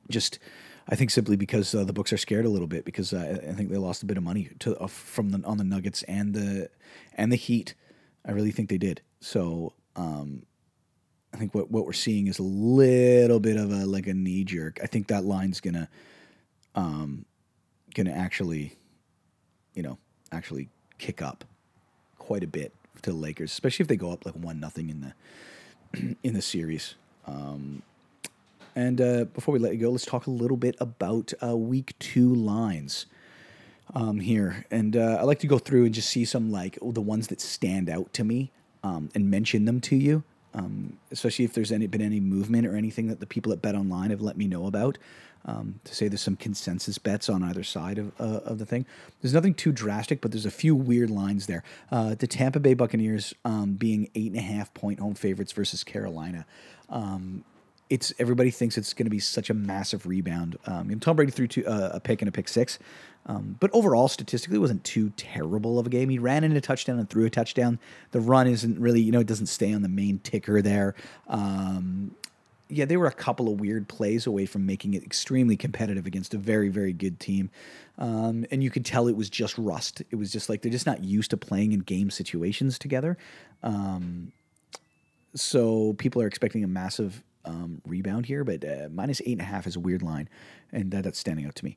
just, 0.09 0.39
I 0.89 0.95
think 0.95 1.11
simply 1.11 1.35
because 1.35 1.73
uh, 1.75 1.83
the 1.83 1.93
books 1.93 2.11
are 2.13 2.17
scared 2.17 2.45
a 2.45 2.49
little 2.49 2.67
bit 2.67 2.85
because 2.85 3.13
uh, 3.13 3.39
I 3.47 3.53
think 3.53 3.69
they 3.69 3.77
lost 3.77 4.03
a 4.03 4.05
bit 4.05 4.17
of 4.17 4.23
money 4.23 4.49
to 4.59 4.75
uh, 4.77 4.87
from 4.87 5.29
the 5.29 5.45
on 5.45 5.57
the 5.57 5.63
Nuggets 5.63 6.03
and 6.03 6.33
the 6.33 6.69
and 7.13 7.31
the 7.31 7.35
Heat. 7.35 7.75
I 8.25 8.31
really 8.31 8.51
think 8.51 8.69
they 8.69 8.77
did. 8.77 9.01
So 9.19 9.73
um, 9.95 10.43
I 11.37 11.39
think 11.39 11.53
what 11.53 11.69
what 11.69 11.85
we're 11.85 11.93
seeing 11.93 12.25
is 12.25 12.39
a 12.39 12.43
little 12.43 13.39
bit 13.39 13.57
of 13.57 13.71
a 13.71 13.85
like 13.85 14.07
a 14.07 14.13
knee 14.15 14.43
jerk. 14.43 14.79
I 14.81 14.87
think 14.87 15.05
that 15.07 15.23
line's 15.23 15.61
gonna 15.61 15.87
um, 16.73 17.25
to 17.93 18.11
actually, 18.11 18.75
you 19.75 19.83
know, 19.83 19.99
actually 20.31 20.69
kick 20.97 21.21
up 21.21 21.43
quite 22.17 22.43
a 22.43 22.47
bit 22.47 22.73
to 23.03 23.11
the 23.11 23.15
Lakers, 23.15 23.51
especially 23.51 23.83
if 23.83 23.87
they 23.87 23.97
go 23.97 24.11
up 24.11 24.25
like 24.25 24.33
one 24.33 24.59
nothing 24.59 24.89
in 24.89 25.13
the 25.93 26.15
in 26.23 26.33
the 26.33 26.41
series. 26.41 26.95
Um, 27.27 27.83
and 28.75 28.99
uh, 28.99 29.25
before 29.25 29.53
we 29.53 29.59
let 29.59 29.73
you 29.73 29.79
go, 29.81 29.91
let's 29.91 30.07
talk 30.07 30.25
a 30.25 30.31
little 30.31 30.57
bit 30.57 30.75
about 30.79 31.33
uh, 31.43 31.55
week 31.55 31.93
two 31.99 32.33
lines 32.33 33.05
um, 33.93 34.21
here. 34.21 34.65
And 34.71 34.97
uh, 34.97 35.17
I 35.19 35.23
like 35.23 35.39
to 35.39 35.47
go 35.47 35.59
through 35.59 35.85
and 35.85 35.93
just 35.93 36.09
see 36.09 36.25
some 36.25 36.51
like 36.51 36.79
the 36.81 37.01
ones 37.01 37.27
that 37.27 37.41
stand 37.41 37.91
out 37.91 38.11
to 38.13 38.23
me 38.23 38.51
um, 38.83 39.09
and 39.13 39.29
mention 39.29 39.65
them 39.65 39.79
to 39.81 39.95
you. 39.95 40.23
Um, 40.53 40.97
especially 41.11 41.45
if 41.45 41.53
there's 41.53 41.71
any 41.71 41.87
been 41.87 42.01
any 42.01 42.19
movement 42.19 42.65
or 42.65 42.75
anything 42.75 43.07
that 43.07 43.19
the 43.19 43.27
people 43.27 43.51
at 43.51 43.61
Bet 43.61 43.75
Online 43.75 44.09
have 44.09 44.21
let 44.21 44.37
me 44.37 44.47
know 44.47 44.65
about 44.65 44.97
um, 45.47 45.79
to 45.85 45.95
say 45.95 46.07
there's 46.07 46.21
some 46.21 46.35
consensus 46.35 46.97
bets 46.97 47.29
on 47.29 47.43
either 47.43 47.63
side 47.63 47.97
of, 47.97 48.11
uh, 48.19 48.41
of 48.43 48.59
the 48.59 48.65
thing. 48.65 48.85
There's 49.21 49.33
nothing 49.33 49.53
too 49.53 49.71
drastic, 49.71 50.21
but 50.21 50.31
there's 50.31 50.45
a 50.45 50.51
few 50.51 50.75
weird 50.75 51.09
lines 51.09 51.47
there. 51.47 51.63
Uh, 51.91 52.15
the 52.15 52.27
Tampa 52.27 52.59
Bay 52.59 52.73
Buccaneers 52.73 53.33
um, 53.45 53.73
being 53.73 54.09
eight 54.13 54.31
and 54.31 54.37
a 54.37 54.43
half 54.43 54.73
point 54.73 54.99
home 54.99 55.15
favorites 55.15 55.53
versus 55.53 55.83
Carolina. 55.83 56.45
Um, 56.89 57.43
it's 57.89 58.13
everybody 58.19 58.51
thinks 58.51 58.77
it's 58.77 58.93
going 58.93 59.05
to 59.05 59.11
be 59.11 59.19
such 59.19 59.49
a 59.49 59.53
massive 59.53 60.05
rebound. 60.05 60.57
Um, 60.65 60.99
Tom 60.99 61.15
Brady 61.15 61.31
threw 61.31 61.47
two, 61.47 61.65
uh, 61.65 61.91
a 61.93 61.99
pick 61.99 62.21
and 62.21 62.29
a 62.29 62.31
pick 62.31 62.47
six, 62.47 62.79
um, 63.27 63.57
but 63.59 63.69
overall 63.73 64.07
statistically, 64.07 64.57
it 64.57 64.61
wasn't 64.61 64.83
too 64.83 65.11
terrible 65.17 65.79
of 65.79 65.87
a 65.87 65.89
game. 65.89 66.09
He 66.09 66.19
ran 66.19 66.43
in 66.43 66.55
a 66.55 66.61
touchdown 66.61 66.97
and 66.97 67.09
threw 67.09 67.25
a 67.25 67.29
touchdown. 67.29 67.79
The 68.11 68.21
run 68.21 68.47
isn't 68.47 68.79
really, 68.79 69.01
you 69.01 69.11
know, 69.11 69.19
it 69.19 69.27
doesn't 69.27 69.47
stay 69.47 69.73
on 69.73 69.81
the 69.81 69.89
main 69.89 70.19
ticker 70.19 70.61
there. 70.61 70.95
Um, 71.27 72.15
yeah, 72.69 72.85
they 72.85 72.97
were 72.97 73.07
a 73.07 73.13
couple 73.13 73.51
of 73.51 73.59
weird 73.59 73.87
plays 73.87 74.27
away 74.27 74.45
from 74.45 74.65
making 74.65 74.93
it 74.93 75.03
extremely 75.03 75.55
competitive 75.55 76.05
against 76.05 76.33
a 76.33 76.37
very, 76.37 76.69
very 76.69 76.93
good 76.93 77.19
team. 77.19 77.49
Um, 77.97 78.45
and 78.51 78.63
you 78.63 78.69
could 78.69 78.85
tell 78.85 79.07
it 79.07 79.15
was 79.15 79.29
just 79.29 79.57
rust. 79.57 80.01
It 80.11 80.15
was 80.15 80.31
just 80.31 80.49
like 80.49 80.61
they're 80.61 80.71
just 80.71 80.85
not 80.85 81.03
used 81.03 81.31
to 81.31 81.37
playing 81.37 81.71
in 81.71 81.79
game 81.79 82.09
situations 82.09 82.77
together. 82.77 83.17
Um, 83.63 84.31
so 85.33 85.93
people 85.93 86.21
are 86.21 86.27
expecting 86.27 86.63
a 86.63 86.67
massive 86.67 87.23
um, 87.47 87.81
rebound 87.85 88.25
here, 88.25 88.43
but 88.43 88.63
uh, 88.63 88.89
minus 88.91 89.21
eight 89.21 89.33
and 89.33 89.41
a 89.41 89.45
half 89.45 89.65
is 89.65 89.75
a 89.75 89.79
weird 89.79 90.03
line, 90.03 90.29
and 90.71 90.91
that, 90.91 91.03
that's 91.03 91.19
standing 91.19 91.45
out 91.45 91.55
to 91.55 91.65
me. 91.65 91.75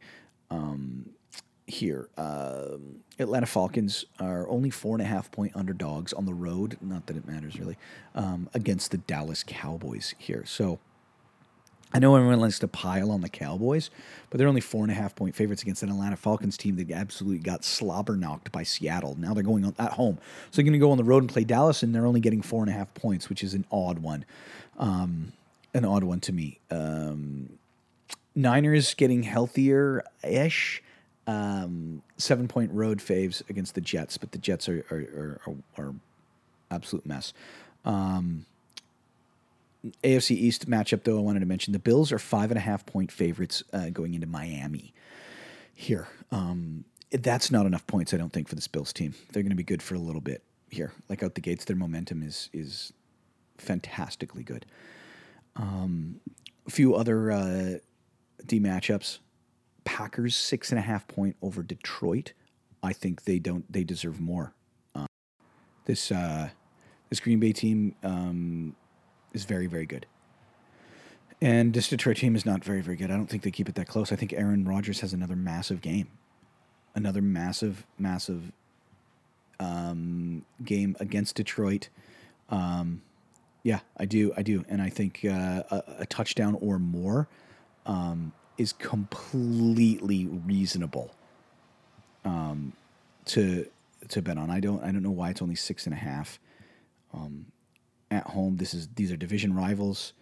Um, 0.50 1.10
here, 1.66 2.08
uh, 2.16 2.76
Atlanta 3.18 3.46
Falcons 3.46 4.04
are 4.18 4.48
only 4.48 4.70
four 4.70 4.96
and 4.96 5.02
a 5.02 5.06
half 5.06 5.30
point 5.30 5.52
underdogs 5.54 6.12
on 6.12 6.26
the 6.26 6.34
road. 6.34 6.76
Not 6.80 7.06
that 7.06 7.16
it 7.16 7.26
matters 7.26 7.58
really 7.58 7.78
um, 8.14 8.50
against 8.52 8.90
the 8.90 8.98
Dallas 8.98 9.44
Cowboys 9.46 10.14
here. 10.18 10.44
So 10.46 10.80
I 11.92 11.98
know 11.98 12.14
everyone 12.14 12.40
likes 12.40 12.58
to 12.60 12.68
pile 12.68 13.10
on 13.10 13.20
the 13.20 13.28
Cowboys, 13.28 13.90
but 14.28 14.38
they're 14.38 14.48
only 14.48 14.60
four 14.60 14.82
and 14.82 14.92
a 14.92 14.94
half 14.94 15.14
point 15.16 15.34
favorites 15.34 15.62
against 15.62 15.82
an 15.82 15.90
Atlanta 15.90 16.16
Falcons 16.16 16.56
team 16.56 16.76
that 16.76 16.90
absolutely 16.92 17.38
got 17.38 17.64
slobber 17.64 18.16
knocked 18.16 18.52
by 18.52 18.62
Seattle. 18.62 19.16
Now 19.18 19.34
they're 19.34 19.42
going 19.42 19.64
at 19.78 19.92
home, 19.92 20.18
so 20.50 20.56
they're 20.56 20.64
going 20.64 20.72
to 20.72 20.78
go 20.78 20.92
on 20.92 20.98
the 20.98 21.04
road 21.04 21.24
and 21.24 21.30
play 21.30 21.44
Dallas, 21.44 21.82
and 21.82 21.94
they're 21.94 22.06
only 22.06 22.20
getting 22.20 22.42
four 22.42 22.62
and 22.62 22.70
a 22.70 22.74
half 22.74 22.92
points, 22.94 23.28
which 23.28 23.42
is 23.42 23.54
an 23.54 23.64
odd 23.72 23.98
one. 23.98 24.24
Um, 24.78 25.32
an 25.74 25.84
odd 25.84 26.04
one 26.04 26.20
to 26.20 26.32
me. 26.32 26.60
Um, 26.70 27.58
Niners 28.34 28.94
getting 28.94 29.22
healthier 29.22 30.04
ish. 30.22 30.82
Um, 31.26 32.02
seven 32.16 32.48
point 32.48 32.72
road 32.72 32.98
faves 32.98 33.48
against 33.48 33.74
the 33.74 33.80
Jets, 33.80 34.18
but 34.18 34.32
the 34.32 34.38
Jets 34.38 34.68
are 34.68 34.84
are, 34.90 35.40
are, 35.46 35.84
are 35.84 35.94
absolute 36.70 37.06
mess. 37.06 37.32
Um, 37.84 38.46
AFC 40.04 40.32
East 40.32 40.68
matchup, 40.68 41.04
though, 41.04 41.18
I 41.18 41.22
wanted 41.22 41.40
to 41.40 41.46
mention 41.46 41.72
the 41.72 41.78
Bills 41.78 42.12
are 42.12 42.18
five 42.18 42.50
and 42.50 42.58
a 42.58 42.60
half 42.60 42.84
point 42.84 43.10
favorites 43.10 43.62
uh, 43.72 43.90
going 43.90 44.14
into 44.14 44.26
Miami 44.26 44.92
here. 45.74 46.08
Um, 46.30 46.84
that's 47.10 47.50
not 47.50 47.66
enough 47.66 47.86
points, 47.86 48.12
I 48.12 48.18
don't 48.18 48.32
think, 48.32 48.48
for 48.48 48.54
this 48.54 48.68
Bills 48.68 48.92
team. 48.92 49.14
They're 49.32 49.42
going 49.42 49.50
to 49.50 49.56
be 49.56 49.62
good 49.62 49.82
for 49.82 49.94
a 49.94 49.98
little 49.98 50.20
bit 50.20 50.42
here. 50.68 50.92
Like 51.08 51.22
out 51.22 51.34
the 51.34 51.40
gates, 51.40 51.64
their 51.64 51.76
momentum 51.76 52.22
is 52.22 52.50
is 52.52 52.92
fantastically 53.58 54.42
good. 54.42 54.66
Um, 55.56 56.20
a 56.66 56.70
few 56.70 56.94
other 56.94 57.30
uh, 57.30 57.78
D 58.46 58.60
matchups. 58.60 59.18
Packers 59.84 60.36
six 60.36 60.70
and 60.70 60.78
a 60.78 60.82
half 60.82 61.08
point 61.08 61.36
over 61.42 61.62
Detroit. 61.62 62.32
I 62.82 62.92
think 62.92 63.24
they 63.24 63.38
don't. 63.38 63.70
They 63.72 63.82
deserve 63.82 64.20
more. 64.20 64.54
Um, 64.94 65.06
this 65.86 66.12
uh, 66.12 66.50
this 67.08 67.18
Green 67.18 67.40
Bay 67.40 67.52
team 67.52 67.94
um, 68.02 68.76
is 69.32 69.44
very 69.44 69.66
very 69.66 69.86
good, 69.86 70.06
and 71.40 71.72
this 71.72 71.88
Detroit 71.88 72.18
team 72.18 72.36
is 72.36 72.46
not 72.46 72.62
very 72.64 72.82
very 72.82 72.96
good. 72.96 73.10
I 73.10 73.16
don't 73.16 73.26
think 73.26 73.42
they 73.42 73.50
keep 73.50 73.68
it 73.68 73.74
that 73.74 73.88
close. 73.88 74.12
I 74.12 74.16
think 74.16 74.32
Aaron 74.32 74.64
Rodgers 74.64 75.00
has 75.00 75.12
another 75.12 75.36
massive 75.36 75.80
game, 75.80 76.08
another 76.94 77.22
massive 77.22 77.86
massive 77.98 78.52
um, 79.58 80.44
game 80.64 80.96
against 81.00 81.34
Detroit. 81.36 81.88
Um, 82.48 83.02
yeah, 83.62 83.80
I 83.96 84.04
do. 84.04 84.32
I 84.36 84.42
do. 84.42 84.64
And 84.68 84.80
I 84.80 84.88
think 84.88 85.20
uh, 85.24 85.62
a, 85.70 85.82
a, 86.00 86.06
touchdown 86.06 86.56
or 86.60 86.78
more 86.78 87.28
um, 87.86 88.32
is 88.56 88.72
completely 88.72 90.26
reasonable 90.26 91.14
um, 92.24 92.72
to 93.26 93.66
to 94.08 94.22
bet 94.22 94.38
on. 94.38 94.50
I 94.50 94.60
don't 94.60 94.82
I 94.82 94.92
don't 94.92 95.02
know 95.02 95.10
why 95.10 95.30
it's 95.30 95.42
only 95.42 95.54
six 95.54 95.86
and 95.86 95.94
a 95.94 95.98
half. 95.98 96.38
Um, 97.12 97.46
at 98.10 98.26
home, 98.28 98.56
this 98.56 98.74
is 98.74 98.88
these 98.96 99.12
are 99.12 99.16
division 99.16 99.54
rivals. 99.54 100.12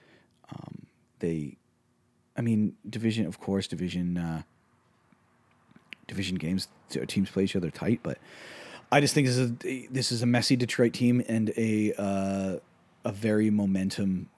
Um, 0.50 0.86
they, 1.20 1.56
I 2.36 2.40
mean, 2.40 2.74
division 2.88 3.26
of 3.26 3.40
course, 3.40 3.66
division 3.66 4.18
uh, 4.18 4.42
division 6.06 6.36
games 6.36 6.68
teams 7.06 7.30
play 7.30 7.44
each 7.44 7.54
other 7.54 7.70
tight, 7.70 8.00
but 8.02 8.18
I 8.90 9.00
just 9.00 9.14
think 9.14 9.26
this 9.26 9.36
is 9.36 9.50
a, 9.64 9.86
this 9.90 10.10
is 10.10 10.22
a 10.22 10.26
messy 10.26 10.56
Detroit 10.56 10.92
team 10.92 11.22
and 11.28 11.52
a 11.56 11.92
uh, 11.98 12.56
a 13.08 13.12
very 13.12 13.48
momentum, 13.48 14.28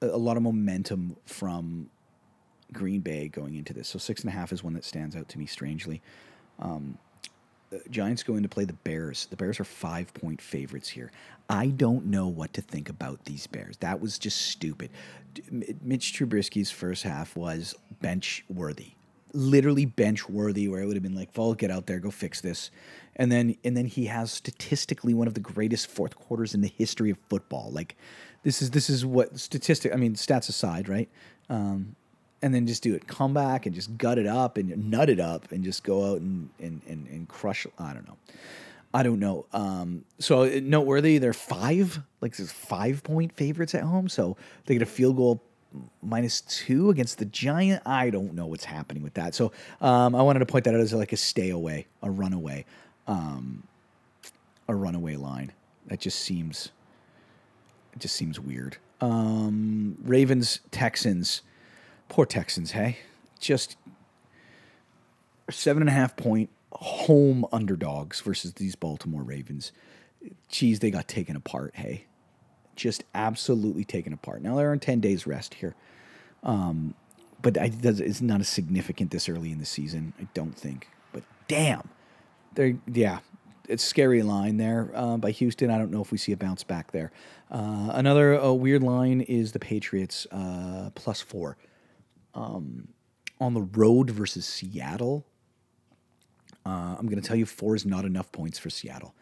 a 0.00 0.18
lot 0.18 0.36
of 0.36 0.42
momentum 0.42 1.16
from 1.24 1.88
Green 2.72 3.00
Bay 3.00 3.28
going 3.28 3.54
into 3.54 3.72
this. 3.72 3.88
So 3.88 3.98
six 3.98 4.22
and 4.22 4.28
a 4.28 4.32
half 4.32 4.52
is 4.52 4.64
one 4.64 4.72
that 4.72 4.84
stands 4.84 5.14
out 5.14 5.28
to 5.28 5.38
me 5.38 5.46
strangely. 5.46 6.02
Um, 6.58 6.98
Giants 7.90 8.24
go 8.24 8.34
in 8.34 8.42
to 8.42 8.48
play 8.48 8.64
the 8.64 8.72
Bears. 8.72 9.26
The 9.26 9.36
Bears 9.36 9.60
are 9.60 9.64
five 9.64 10.12
point 10.14 10.42
favorites 10.42 10.88
here. 10.88 11.12
I 11.48 11.68
don't 11.68 12.06
know 12.06 12.26
what 12.26 12.52
to 12.54 12.60
think 12.60 12.88
about 12.88 13.24
these 13.24 13.46
Bears. 13.46 13.76
That 13.78 14.00
was 14.00 14.18
just 14.18 14.42
stupid. 14.42 14.90
Mitch 15.80 16.12
Trubisky's 16.12 16.72
first 16.72 17.04
half 17.04 17.36
was 17.36 17.74
bench 18.00 18.44
worthy, 18.48 18.90
literally 19.32 19.84
bench 19.86 20.28
worthy, 20.28 20.68
where 20.68 20.82
it 20.82 20.86
would 20.86 20.96
have 20.96 21.02
been 21.02 21.14
like, 21.14 21.32
"Vol, 21.32 21.54
get 21.54 21.70
out 21.70 21.86
there, 21.86 21.98
go 21.98 22.10
fix 22.10 22.40
this." 22.40 22.70
and 23.16 23.30
then 23.30 23.56
and 23.64 23.76
then 23.76 23.86
he 23.86 24.06
has 24.06 24.32
statistically 24.32 25.14
one 25.14 25.28
of 25.28 25.34
the 25.34 25.40
greatest 25.40 25.86
fourth 25.88 26.16
quarters 26.16 26.54
in 26.54 26.60
the 26.60 26.72
history 26.76 27.10
of 27.10 27.18
football. 27.28 27.70
Like 27.70 27.96
this 28.42 28.62
is 28.62 28.70
this 28.70 28.88
is 28.88 29.04
what 29.04 29.38
statistic. 29.38 29.92
I 29.92 29.96
mean, 29.96 30.14
stats 30.14 30.48
aside, 30.48 30.88
right? 30.88 31.08
Um, 31.48 31.96
and 32.40 32.54
then 32.54 32.66
just 32.66 32.82
do 32.82 32.94
it, 32.94 33.06
come 33.06 33.34
back 33.34 33.66
and 33.66 33.74
just 33.74 33.96
gut 33.96 34.18
it 34.18 34.26
up 34.26 34.56
and 34.56 34.90
nut 34.90 35.08
it 35.08 35.20
up 35.20 35.52
and 35.52 35.62
just 35.62 35.84
go 35.84 36.12
out 36.12 36.20
and 36.20 36.48
and 36.58 36.80
and, 36.88 37.06
and 37.08 37.28
crush. 37.28 37.66
I 37.78 37.92
don't 37.92 38.06
know. 38.06 38.16
I 38.94 39.02
don't 39.02 39.20
know. 39.20 39.46
Um, 39.52 40.04
so 40.18 40.42
uh, 40.42 40.60
noteworthy, 40.62 41.16
they're 41.16 41.32
five, 41.32 42.00
like 42.20 42.36
this 42.36 42.52
five 42.52 43.02
point 43.02 43.32
favorites 43.32 43.74
at 43.74 43.82
home. 43.82 44.08
So 44.08 44.36
they 44.66 44.74
get 44.74 44.82
a 44.82 44.86
field 44.86 45.16
goal 45.16 45.42
minus 46.02 46.40
two 46.42 46.90
against 46.90 47.18
the 47.18 47.24
Giant. 47.24 47.82
I 47.86 48.10
don't 48.10 48.34
know 48.34 48.46
what's 48.46 48.64
happening 48.64 49.02
with 49.02 49.14
that. 49.14 49.34
So 49.34 49.52
um, 49.80 50.14
I 50.14 50.22
wanted 50.22 50.40
to 50.40 50.46
point 50.46 50.64
that 50.64 50.74
out 50.74 50.80
as 50.80 50.92
like 50.92 51.12
a 51.12 51.16
stay 51.16 51.50
away, 51.50 51.86
a 52.02 52.10
runaway 52.10 52.64
um, 53.06 53.64
a 54.68 54.74
runaway 54.74 55.16
line. 55.16 55.52
That 55.86 56.00
just 56.00 56.20
seems 56.20 56.70
it 57.92 58.00
just 58.00 58.16
seems 58.16 58.38
weird. 58.40 58.78
Um, 59.00 59.98
Ravens 60.02 60.60
Texans, 60.70 61.42
poor 62.08 62.24
Texans. 62.24 62.72
Hey, 62.72 62.98
just 63.40 63.76
seven 65.50 65.82
and 65.82 65.88
a 65.88 65.92
half 65.92 66.16
point 66.16 66.50
home 66.72 67.44
underdogs 67.52 68.20
versus 68.20 68.54
these 68.54 68.76
Baltimore 68.76 69.22
Ravens. 69.22 69.72
Geez, 70.48 70.78
they 70.78 70.90
got 70.90 71.08
taken 71.08 71.34
apart. 71.36 71.72
Hey, 71.74 72.06
just 72.76 73.04
absolutely 73.14 73.84
taken 73.84 74.12
apart. 74.12 74.42
Now 74.42 74.56
they're 74.56 74.72
on 74.72 74.80
ten 74.80 75.00
days 75.00 75.26
rest 75.26 75.54
here, 75.54 75.74
um, 76.42 76.94
but 77.40 77.58
I, 77.58 77.70
it's 77.82 78.20
not 78.20 78.40
as 78.40 78.48
significant 78.48 79.10
this 79.10 79.28
early 79.28 79.52
in 79.52 79.58
the 79.58 79.64
season. 79.64 80.12
I 80.20 80.26
don't 80.34 80.56
think. 80.56 80.88
But 81.12 81.22
damn 81.48 81.88
they 82.54 82.76
yeah, 82.86 83.20
it's 83.68 83.82
scary 83.82 84.22
line 84.22 84.56
there 84.56 84.90
uh, 84.94 85.16
by 85.16 85.30
Houston. 85.30 85.70
I 85.70 85.78
don't 85.78 85.90
know 85.90 86.02
if 86.02 86.12
we 86.12 86.18
see 86.18 86.32
a 86.32 86.36
bounce 86.36 86.64
back 86.64 86.92
there. 86.92 87.12
Uh, 87.50 87.90
another 87.92 88.40
uh, 88.40 88.52
weird 88.52 88.82
line 88.82 89.20
is 89.22 89.52
the 89.52 89.58
Patriots 89.58 90.26
uh, 90.30 90.90
plus 90.94 91.20
four 91.20 91.56
um, 92.34 92.88
on 93.40 93.54
the 93.54 93.62
road 93.62 94.10
versus 94.10 94.46
Seattle. 94.46 95.26
Uh, 96.64 96.96
I'm 96.98 97.06
going 97.06 97.20
to 97.20 97.26
tell 97.26 97.36
you 97.36 97.46
four 97.46 97.74
is 97.74 97.84
not 97.84 98.04
enough 98.04 98.30
points 98.30 98.58
for 98.58 98.70
Seattle. 98.70 99.14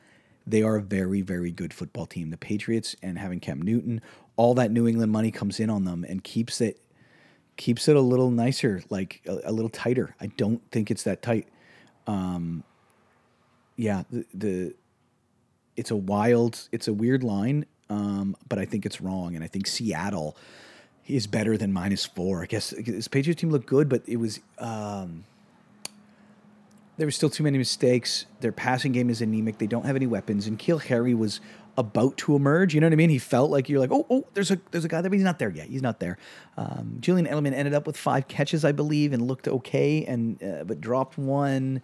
They 0.50 0.62
are 0.62 0.76
a 0.76 0.82
very, 0.82 1.20
very 1.22 1.50
good 1.52 1.72
football 1.72 2.06
team. 2.06 2.30
The 2.30 2.36
Patriots 2.36 2.96
and 3.02 3.18
having 3.18 3.40
Cam 3.40 3.62
Newton, 3.62 4.00
all 4.36 4.54
that 4.54 4.70
New 4.70 4.86
England 4.86 5.12
money 5.12 5.30
comes 5.30 5.60
in 5.60 5.70
on 5.70 5.84
them 5.84 6.04
and 6.08 6.22
keeps 6.24 6.60
it 6.60 6.80
keeps 7.56 7.88
it 7.88 7.96
a 7.96 8.00
little 8.00 8.30
nicer, 8.30 8.82
like 8.88 9.20
a, 9.26 9.50
a 9.50 9.52
little 9.52 9.68
tighter. 9.68 10.14
I 10.20 10.26
don't 10.26 10.62
think 10.70 10.90
it's 10.90 11.02
that 11.02 11.20
tight. 11.20 11.46
Um, 12.06 12.64
yeah, 13.76 14.04
the, 14.10 14.24
the 14.34 14.74
it's 15.76 15.90
a 15.90 15.96
wild, 15.96 16.68
it's 16.72 16.88
a 16.88 16.92
weird 16.92 17.22
line, 17.22 17.66
um, 17.88 18.36
but 18.48 18.58
I 18.58 18.64
think 18.64 18.86
it's 18.86 19.00
wrong, 19.00 19.34
and 19.34 19.44
I 19.44 19.46
think 19.46 19.66
Seattle 19.66 20.36
is 21.06 21.26
better 21.26 21.56
than 21.56 21.72
minus 21.72 22.04
four. 22.06 22.42
I 22.42 22.46
guess 22.46 22.70
this 22.70 23.08
Patriots 23.08 23.40
team 23.40 23.50
looked 23.50 23.66
good, 23.66 23.88
but 23.88 24.02
it 24.06 24.16
was 24.16 24.40
um, 24.58 25.24
there 27.00 27.06
were 27.06 27.12
still 27.12 27.30
too 27.30 27.42
many 27.42 27.56
mistakes. 27.56 28.26
Their 28.40 28.52
passing 28.52 28.92
game 28.92 29.08
is 29.08 29.22
anemic. 29.22 29.56
They 29.56 29.66
don't 29.66 29.86
have 29.86 29.96
any 29.96 30.06
weapons, 30.06 30.46
and 30.46 30.58
N'Keal 30.58 30.82
Harry 30.82 31.14
was 31.14 31.40
about 31.78 32.18
to 32.18 32.36
emerge. 32.36 32.74
You 32.74 32.80
know 32.82 32.88
what 32.88 32.92
I 32.92 32.96
mean? 32.96 33.08
He 33.08 33.18
felt 33.18 33.50
like 33.50 33.70
you're 33.70 33.80
like, 33.80 33.90
oh, 33.90 34.04
oh, 34.10 34.26
there's 34.34 34.50
a 34.50 34.60
there's 34.70 34.84
a 34.84 34.88
guy 34.88 35.00
there, 35.00 35.08
but 35.08 35.16
he's 35.16 35.24
not 35.24 35.38
there 35.38 35.48
yet. 35.48 35.68
He's 35.68 35.80
not 35.80 35.98
there. 35.98 36.18
Um, 36.58 36.98
Julian 37.00 37.26
Edelman 37.26 37.54
ended 37.54 37.72
up 37.72 37.86
with 37.86 37.96
five 37.96 38.28
catches, 38.28 38.66
I 38.66 38.72
believe, 38.72 39.14
and 39.14 39.26
looked 39.26 39.48
okay, 39.48 40.04
and 40.04 40.42
uh, 40.42 40.64
but 40.64 40.82
dropped 40.82 41.16
one 41.16 41.80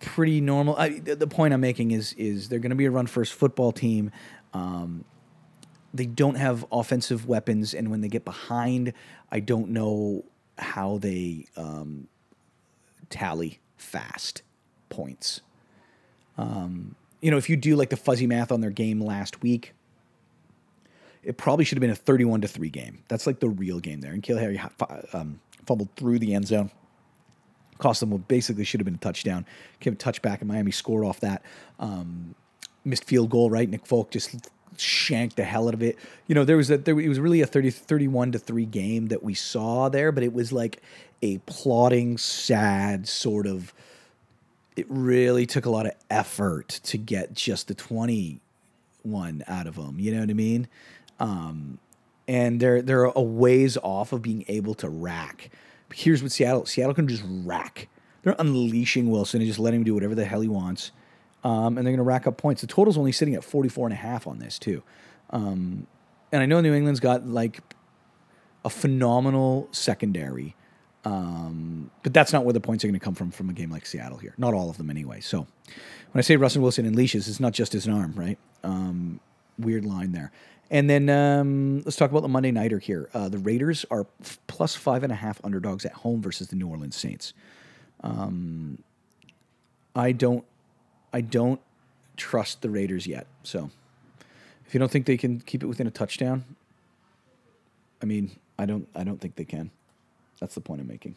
pretty 0.00 0.40
normal. 0.40 0.74
I, 0.74 1.00
the 1.00 1.26
point 1.26 1.52
I'm 1.52 1.60
making 1.60 1.90
is 1.90 2.14
is 2.14 2.48
they're 2.48 2.60
going 2.60 2.70
to 2.70 2.76
be 2.76 2.86
a 2.86 2.90
run 2.90 3.08
first 3.08 3.34
football 3.34 3.72
team. 3.72 4.10
Um, 4.54 5.04
they 5.92 6.06
don't 6.06 6.36
have 6.36 6.64
offensive 6.72 7.26
weapons, 7.26 7.74
and 7.74 7.90
when 7.90 8.00
they 8.00 8.08
get 8.08 8.24
behind, 8.24 8.94
I 9.30 9.40
don't 9.40 9.68
know 9.68 10.24
how 10.56 10.96
they 10.96 11.44
um, 11.58 12.08
tally 13.10 13.60
fast 13.80 14.42
points. 14.88 15.40
Um, 16.38 16.94
you 17.20 17.30
know, 17.30 17.36
if 17.36 17.50
you 17.50 17.56
do 17.56 17.76
like 17.76 17.90
the 17.90 17.96
fuzzy 17.96 18.26
math 18.26 18.52
on 18.52 18.60
their 18.60 18.70
game 18.70 19.00
last 19.00 19.42
week, 19.42 19.74
it 21.22 21.36
probably 21.36 21.64
should 21.64 21.76
have 21.76 21.80
been 21.80 21.90
a 21.90 21.96
31 21.96 22.42
to 22.42 22.48
3 22.48 22.70
game. 22.70 23.02
That's 23.08 23.26
like 23.26 23.40
the 23.40 23.48
real 23.48 23.78
game 23.80 24.00
there. 24.00 24.12
And 24.12 24.22
N'Keal 24.22 24.38
Harry 24.38 24.60
um, 25.12 25.40
fumbled 25.66 25.90
through 25.96 26.18
the 26.18 26.34
end 26.34 26.46
zone. 26.46 26.70
Cost 27.78 28.00
them 28.00 28.10
what 28.10 28.28
basically 28.28 28.64
should 28.64 28.80
have 28.80 28.86
been 28.86 28.94
a 28.94 28.98
touchdown. 28.98 29.46
Came 29.80 29.94
a 29.94 29.96
touchback, 29.96 30.40
and 30.40 30.48
Miami 30.48 30.70
scored 30.70 31.04
off 31.04 31.20
that. 31.20 31.42
Um, 31.78 32.34
missed 32.84 33.04
field 33.04 33.30
goal, 33.30 33.50
right? 33.50 33.68
Nick 33.68 33.86
Folk 33.86 34.10
just 34.10 34.50
shanked 34.76 35.36
the 35.36 35.44
hell 35.44 35.68
out 35.68 35.74
of 35.74 35.82
it. 35.82 35.98
You 36.26 36.34
know, 36.34 36.44
there 36.44 36.56
was 36.56 36.70
a 36.70 36.78
there 36.78 36.98
it 36.98 37.08
was 37.08 37.20
really 37.20 37.40
a 37.40 37.46
30 37.46 37.70
31 37.70 38.32
to 38.32 38.38
3 38.38 38.66
game 38.66 39.08
that 39.08 39.22
we 39.22 39.34
saw 39.34 39.88
there, 39.88 40.12
but 40.12 40.22
it 40.22 40.32
was 40.32 40.52
like 40.52 40.82
a 41.22 41.38
plodding, 41.38 42.18
sad 42.18 43.08
sort 43.08 43.46
of 43.46 43.72
it 44.76 44.86
really 44.88 45.46
took 45.46 45.66
a 45.66 45.70
lot 45.70 45.86
of 45.86 45.92
effort 46.08 46.68
to 46.84 46.96
get 46.96 47.34
just 47.34 47.68
the 47.68 47.74
21 47.74 48.40
out 49.46 49.66
of 49.66 49.76
them, 49.76 49.98
you 49.98 50.12
know 50.12 50.20
what 50.20 50.30
I 50.30 50.34
mean? 50.34 50.68
Um, 51.18 51.78
and 52.26 52.60
they're 52.60 52.80
they're 52.80 53.04
a 53.04 53.20
ways 53.20 53.76
off 53.82 54.12
of 54.12 54.22
being 54.22 54.44
able 54.48 54.74
to 54.74 54.88
rack. 54.88 55.50
Here's 55.92 56.22
what 56.22 56.32
Seattle 56.32 56.64
Seattle 56.66 56.94
can 56.94 57.08
just 57.08 57.24
rack. 57.26 57.88
They're 58.22 58.36
unleashing 58.38 59.10
Wilson 59.10 59.40
and 59.40 59.48
just 59.48 59.58
letting 59.58 59.80
him 59.80 59.84
do 59.84 59.94
whatever 59.94 60.14
the 60.14 60.24
hell 60.24 60.40
he 60.40 60.48
wants 60.48 60.92
um, 61.44 61.78
and 61.78 61.86
they're 61.86 61.92
going 61.92 61.96
to 61.96 62.02
rack 62.02 62.26
up 62.26 62.36
points. 62.36 62.60
The 62.60 62.66
total's 62.66 62.98
only 62.98 63.12
sitting 63.12 63.34
at 63.34 63.44
44 63.44 63.86
and 63.86 63.94
a 63.94 63.96
half 63.96 64.26
on 64.26 64.38
this 64.38 64.58
too. 64.58 64.82
Um, 65.30 65.86
and 66.32 66.42
I 66.42 66.46
know 66.46 66.60
New 66.60 66.74
England's 66.74 67.00
got 67.00 67.26
like 67.26 67.60
a 68.64 68.70
phenomenal 68.70 69.68
secondary, 69.72 70.54
um, 71.04 71.90
but 72.02 72.12
that's 72.12 72.32
not 72.32 72.44
where 72.44 72.52
the 72.52 72.60
points 72.60 72.84
are 72.84 72.88
going 72.88 72.98
to 72.98 73.04
come 73.04 73.14
from 73.14 73.30
from 73.30 73.48
a 73.48 73.52
game 73.52 73.70
like 73.70 73.86
Seattle 73.86 74.18
here. 74.18 74.34
Not 74.36 74.54
all 74.54 74.70
of 74.70 74.76
them 74.76 74.90
anyway. 74.90 75.20
So 75.20 75.38
when 75.38 76.18
I 76.18 76.20
say 76.20 76.36
Russell 76.36 76.62
Wilson 76.62 76.86
and 76.86 76.94
leashes, 76.94 77.28
it's 77.28 77.40
not 77.40 77.52
just 77.52 77.72
his 77.72 77.88
arm, 77.88 78.12
right? 78.14 78.38
Um, 78.62 79.20
weird 79.58 79.84
line 79.84 80.12
there. 80.12 80.30
And 80.70 80.88
then 80.88 81.08
um, 81.08 81.82
let's 81.84 81.96
talk 81.96 82.10
about 82.10 82.22
the 82.22 82.28
Monday 82.28 82.52
Nighter 82.52 82.78
here. 82.78 83.08
Uh, 83.12 83.28
the 83.28 83.38
Raiders 83.38 83.84
are 83.90 84.06
f- 84.20 84.38
plus 84.46 84.76
five 84.76 85.02
and 85.02 85.10
a 85.10 85.16
half 85.16 85.40
underdogs 85.42 85.84
at 85.84 85.92
home 85.92 86.22
versus 86.22 86.48
the 86.48 86.56
New 86.56 86.68
Orleans 86.68 86.96
Saints. 86.96 87.32
Um, 88.02 88.82
I 89.96 90.12
don't 90.12 90.44
I 91.12 91.20
don't 91.20 91.60
trust 92.16 92.62
the 92.62 92.70
Raiders 92.70 93.06
yet. 93.06 93.26
So 93.42 93.70
if 94.66 94.74
you 94.74 94.80
don't 94.80 94.90
think 94.90 95.06
they 95.06 95.16
can 95.16 95.40
keep 95.40 95.62
it 95.62 95.66
within 95.66 95.86
a 95.86 95.90
touchdown, 95.90 96.44
I 98.02 98.06
mean, 98.06 98.30
I 98.58 98.66
don't 98.66 98.88
I 98.94 99.04
don't 99.04 99.20
think 99.20 99.36
they 99.36 99.44
can. 99.44 99.70
That's 100.38 100.54
the 100.54 100.60
point 100.60 100.80
I'm 100.80 100.88
making. 100.88 101.16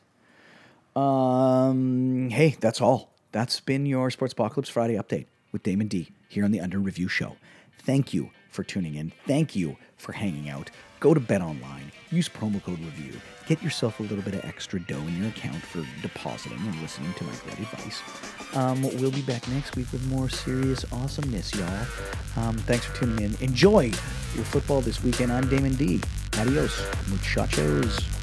Um, 0.95 2.29
hey, 2.29 2.55
that's 2.59 2.81
all. 2.81 3.09
That's 3.31 3.59
been 3.59 3.85
your 3.85 4.09
Sportspocalypse 4.09 4.69
Friday 4.69 4.95
update 4.95 5.25
with 5.51 5.63
Damon 5.63 5.87
D 5.87 6.09
here 6.27 6.45
on 6.45 6.51
the 6.51 6.59
Under 6.59 6.79
Review 6.79 7.07
Show. 7.07 7.37
Thank 7.79 8.13
you 8.13 8.31
for 8.49 8.63
tuning 8.63 8.95
in. 8.95 9.11
Thank 9.25 9.55
you 9.55 9.77
for 10.03 10.11
hanging 10.11 10.49
out. 10.49 10.69
Go 10.99 11.13
to 11.13 11.19
Bet 11.19 11.41
Online, 11.41 11.91
use 12.11 12.29
promo 12.29 12.63
code 12.63 12.79
REVIEW, 12.79 13.15
get 13.47 13.61
yourself 13.61 13.99
a 13.99 14.03
little 14.03 14.23
bit 14.23 14.35
of 14.35 14.45
extra 14.45 14.79
dough 14.79 14.99
in 14.99 15.19
your 15.19 15.29
account 15.29 15.61
for 15.61 15.83
depositing 16.01 16.59
and 16.59 16.81
listening 16.81 17.13
to 17.13 17.23
my 17.23 17.33
great 17.43 17.59
advice. 17.59 18.01
Um, 18.55 18.83
we'll 18.83 19.11
be 19.11 19.21
back 19.21 19.47
next 19.49 19.75
week 19.75 19.91
with 19.91 20.05
more 20.07 20.29
serious 20.29 20.85
awesomeness, 20.93 21.53
y'all. 21.55 21.87
Um, 22.37 22.57
thanks 22.59 22.85
for 22.85 22.95
tuning 22.95 23.25
in. 23.25 23.35
Enjoy 23.41 23.91
your 24.35 24.45
football 24.45 24.81
this 24.81 25.03
weekend. 25.03 25.31
I'm 25.31 25.49
Damon 25.49 25.75
D. 25.75 25.99
Adios, 26.37 26.81
muchachos. 27.09 28.22